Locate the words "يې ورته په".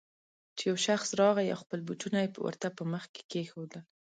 2.23-2.83